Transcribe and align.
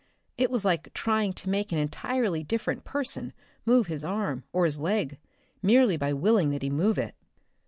It 0.35 0.49
was 0.49 0.65
like 0.65 0.91
trying 0.95 1.31
to 1.33 1.49
make 1.51 1.71
an 1.71 1.77
entirely 1.77 2.43
different 2.43 2.83
person 2.83 3.33
move 3.67 3.85
his 3.85 4.03
arm, 4.03 4.45
or 4.51 4.65
his 4.65 4.79
leg, 4.79 5.19
merely 5.61 5.95
by 5.95 6.11
willing 6.11 6.49
that 6.49 6.63
he 6.63 6.71
move 6.71 6.97
it. 6.97 7.13